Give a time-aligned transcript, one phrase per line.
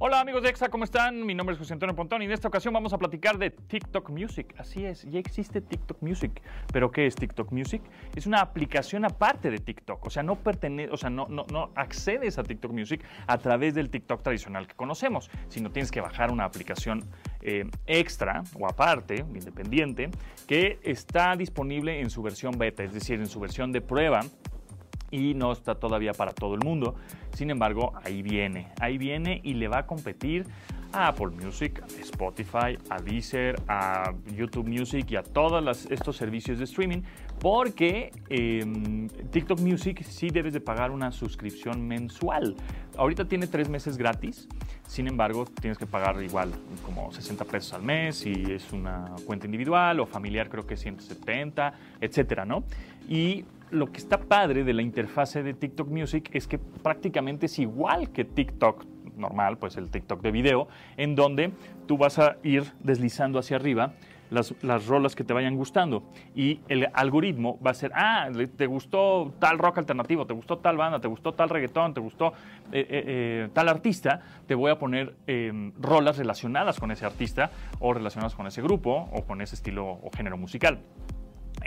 [0.00, 1.26] Hola amigos de EXA, ¿cómo están?
[1.26, 4.10] Mi nombre es José Antonio Pontón y en esta ocasión vamos a platicar de TikTok
[4.10, 4.54] Music.
[4.56, 6.40] Así es, ya existe TikTok Music.
[6.72, 7.82] ¿Pero qué es TikTok Music?
[8.14, 11.72] Es una aplicación aparte de TikTok, o sea, no pertenece, o sea, no, no, no
[11.74, 16.30] accedes a TikTok Music a través del TikTok tradicional que conocemos, sino tienes que bajar
[16.30, 17.02] una aplicación
[17.42, 20.12] eh, extra o aparte, independiente,
[20.46, 24.20] que está disponible en su versión beta, es decir, en su versión de prueba
[25.10, 26.94] y no está todavía para todo el mundo.
[27.32, 30.46] Sin embargo, ahí viene, ahí viene y le va a competir
[30.92, 36.58] a Apple Music, a Spotify, a Deezer, a YouTube Music y a todos estos servicios
[36.58, 37.02] de streaming,
[37.40, 42.56] porque em, TikTok Music sí debes de pagar una suscripción mensual.
[42.96, 44.48] Ahorita tiene tres meses gratis,
[44.86, 46.52] sin embargo tienes que pagar igual
[46.84, 51.74] como 60 pesos al mes si es una cuenta individual o familiar creo que 170,
[52.00, 52.64] etcétera, ¿no?
[53.08, 57.58] Y lo que está padre de la interfase de TikTok Music es que prácticamente es
[57.58, 58.84] igual que TikTok
[59.16, 61.52] normal, pues el TikTok de video, en donde
[61.86, 63.94] tú vas a ir deslizando hacia arriba
[64.30, 66.02] las, las, rolas que te vayan gustando.
[66.34, 70.76] Y el algoritmo va a ser, ah, te gustó tal rock alternativo, te gustó tal
[70.76, 72.28] banda, te gustó tal reggaetón, te gustó
[72.72, 77.50] eh, eh, eh, tal artista, te voy a poner em, rolas relacionadas con ese artista
[77.80, 80.78] o relacionadas con ese grupo o con ese estilo o género musical.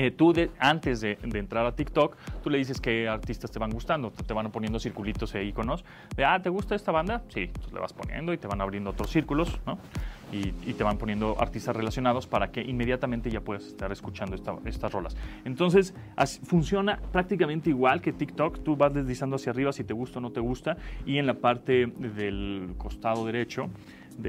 [0.00, 4.12] Eh, tú antes de, entrar a TikTok, tú le dices qué artistas te van gustando,
[4.12, 5.84] te, van poniendo circulitos e iconos
[6.16, 7.24] de, ah, ¿te gusta esta banda?
[7.34, 9.76] Sí, entonces le vas poniendo y te van abriendo otros círculos, ¿no?
[10.30, 15.16] Y, te van poniendo artistas relacionados para que inmediatamente ya puedas estar escuchando estas rolas.
[15.44, 15.94] Entonces,
[16.44, 20.30] funciona prácticamente igual que TikTok, tú vas deslizando hacia arriba si te gusta o no
[20.30, 23.68] te gusta, y en la parte del costado derecho,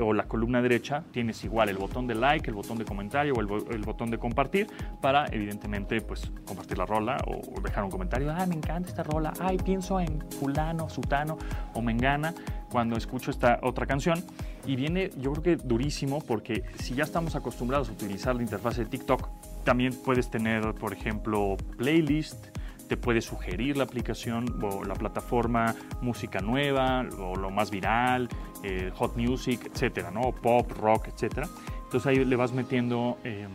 [0.00, 3.40] o la columna derecha tienes igual el botón de like, el botón de comentario o
[3.40, 4.68] el, botón de compartir
[5.00, 9.32] para evidentemente pues compartir la rola o, dejar un comentario, ah, me encanta esta rola,
[9.40, 11.38] ay, pienso en fulano, sutano
[11.74, 12.34] o mengana
[12.70, 14.22] cuando escucho esta otra canción
[14.66, 18.76] y viene yo creo que durísimo porque si ya estamos acostumbrados a utilizar la interfaz
[18.76, 19.28] de TikTok,
[19.64, 22.51] también puedes tener, por ejemplo, playlist,
[22.92, 28.28] te puede sugerir la aplicación o la plataforma música nueva o lo más viral,
[28.62, 30.20] eh, hot music, etcétera, ¿no?
[30.32, 31.48] Pop, rock, etcétera.
[31.84, 33.48] Entonces ahí le vas metiendo em,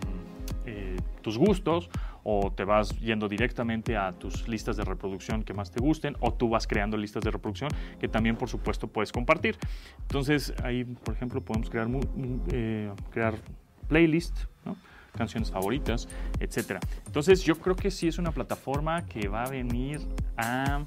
[0.66, 1.92] eh, tus gustos
[2.24, 6.34] o te vas yendo directamente a tus listas de reproducción que más te gusten o
[6.34, 9.56] tú vas creando listas de reproducción que también por supuesto puedes compartir.
[10.02, 11.88] Entonces ahí por ejemplo podemos crear,
[12.52, 13.36] eh, crear
[13.88, 14.78] playlist, ¿no?
[15.16, 16.08] Canciones favoritas,
[16.40, 16.80] etcétera.
[17.06, 20.00] Entonces yo creo que sí es una plataforma que va a venir
[20.38, 20.86] a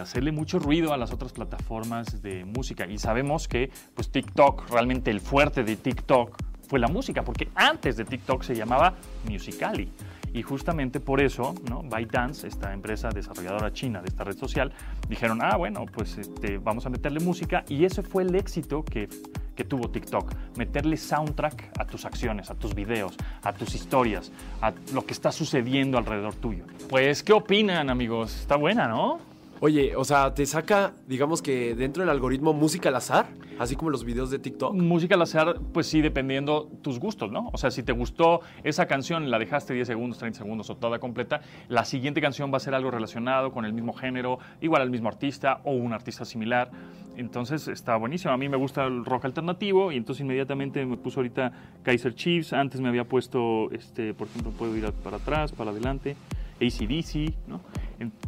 [0.00, 5.10] hacerle mucho ruido a las otras plataformas de música y sabemos que pues TikTok, realmente
[5.10, 6.36] el fuerte de TikTok
[6.66, 8.94] fue la música, porque antes de TikTok se llamaba
[9.28, 9.90] Musicali.
[10.32, 11.82] Y justamente por eso, ¿no?
[11.82, 14.72] ByteDance, esta empresa desarrolladora china de esta red social,
[15.08, 17.64] dijeron, ah, bueno, pues este, vamos a meterle música.
[17.68, 19.08] Y ese fue el éxito que
[19.54, 20.32] que tuvo TikTok.
[20.56, 25.32] Meterle soundtrack a tus acciones, a tus videos, a tus historias, a lo que está
[25.32, 26.64] sucediendo alrededor tuyo.
[26.88, 28.34] Pues, ¿qué opinan, amigos?
[28.40, 29.34] Está buena, ¿no?
[29.60, 33.28] Oye, o sea, te saca, digamos que dentro del algoritmo música al azar,
[33.58, 34.74] así como los videos de TikTok.
[34.74, 37.50] Música al azar, pues sí, dependiendo tus gustos, ¿no?
[37.52, 40.98] O sea, si te gustó esa canción, la dejaste 10 segundos, 30 segundos o toda
[40.98, 44.90] completa, la siguiente canción va a ser algo relacionado con el mismo género, igual al
[44.90, 46.70] mismo artista o un artista similar.
[47.16, 48.32] Entonces está buenísimo.
[48.32, 51.52] A mí me gusta el rock alternativo y entonces inmediatamente me puso ahorita
[51.82, 52.52] Kaiser Chiefs.
[52.52, 56.16] Antes me había puesto, este, por ejemplo, puedo ir para atrás, para adelante.
[56.60, 57.60] ACDC, ¿no?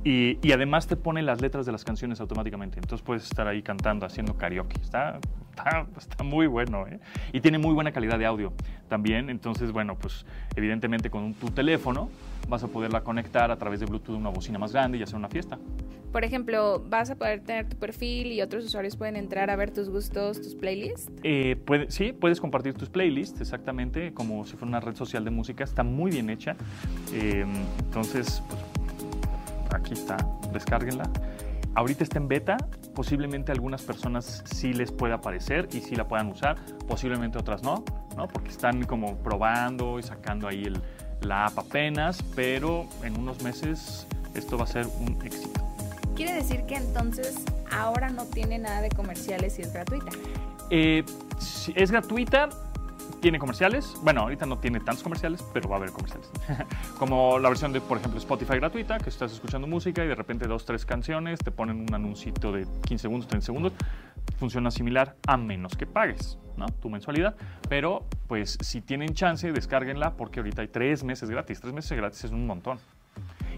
[0.04, 2.78] Y, y, además te pone las letras de las canciones automáticamente.
[2.78, 4.80] Entonces puedes estar ahí cantando, haciendo karaoke.
[4.80, 5.18] Está,
[5.96, 7.00] está, muy bueno, ¿eh?
[7.32, 8.52] Y tiene muy buena calidad de audio
[8.88, 9.30] también.
[9.30, 12.08] Entonces, bueno, pues evidentemente con tu teléfono
[12.48, 15.16] vas a poderla conectar a través de Bluetooth a una bocina más grande y hacer
[15.16, 15.58] una fiesta.
[16.12, 19.70] Por ejemplo, vas a poder tener tu perfil y otros usuarios pueden entrar a ver
[19.70, 21.10] tus gustos, tus playlists.
[21.22, 25.30] Eh, puede, sí, puedes compartir tus playlists, exactamente, como si fuera una red social de
[25.30, 25.64] música.
[25.64, 26.56] Está muy bien hecha.
[27.12, 27.44] Eh,
[27.80, 30.16] entonces, pues, aquí está,
[30.52, 31.10] descárguenla.
[31.74, 32.56] Ahorita está en beta,
[32.96, 36.56] posiblemente algunas personas sí les pueda aparecer y sí la puedan usar,
[36.88, 37.84] posiblemente otras no,
[38.16, 38.26] ¿no?
[38.26, 40.80] porque están como probando y sacando ahí el,
[41.20, 45.60] la app apenas, pero en unos meses esto va a ser un éxito.
[46.16, 47.36] ¿Quiere decir que entonces
[47.70, 50.10] ahora no tiene nada de comerciales y es gratuita?
[50.70, 51.04] Eh,
[51.74, 52.48] es gratuita,
[53.26, 53.96] tiene comerciales.
[54.04, 56.30] Bueno, ahorita no tiene tantos comerciales, pero va a haber comerciales.
[57.00, 60.46] Como la versión de, por ejemplo, Spotify gratuita, que estás escuchando música y de repente
[60.46, 63.72] dos, tres canciones, te ponen un anuncito de 15 segundos, 30 segundos.
[64.38, 66.66] Funciona similar a menos que pagues ¿no?
[66.66, 67.34] tu mensualidad.
[67.68, 71.60] Pero, pues, si tienen chance, descárguenla porque ahorita hay tres meses gratis.
[71.60, 72.78] Tres meses gratis es un montón.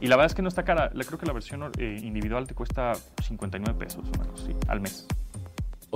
[0.00, 0.88] Y la verdad es que no está cara.
[0.88, 4.06] Creo que la versión eh, individual te cuesta 59 pesos
[4.66, 5.06] al mes.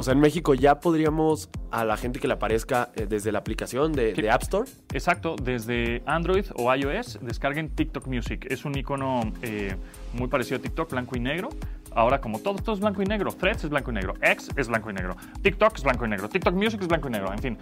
[0.02, 3.38] O sea, en México ya podríamos a la gente que le aparezca eh, desde la
[3.38, 4.68] aplicación de, de App Store.
[4.92, 8.44] Exacto, desde Android o iOS descarguen TikTok Music.
[8.50, 9.76] Es un icono eh,
[10.12, 11.50] muy parecido a TikTok, blanco y negro.
[11.92, 13.30] Ahora, como todo, todo es blanco y negro.
[13.30, 14.14] Threads es blanco y negro.
[14.20, 15.16] X es blanco y negro.
[15.40, 16.28] TikTok es blanco y negro.
[16.28, 17.32] TikTok Music es blanco y negro.
[17.32, 17.58] En fin,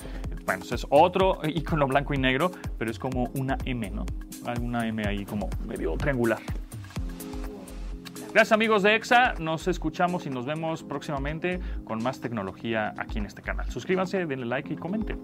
[0.46, 4.06] bueno, es otro icono blanco y negro, pero es como una M, ¿no?
[4.46, 6.38] Hay una M ahí como medio triangular.
[8.32, 13.26] Gracias amigos de EXA, nos escuchamos y nos vemos próximamente con más tecnología aquí en
[13.26, 13.68] este canal.
[13.70, 15.18] Suscríbanse, denle like y comenten.